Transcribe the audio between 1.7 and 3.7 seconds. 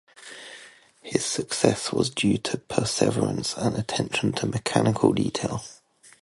was due to perseverance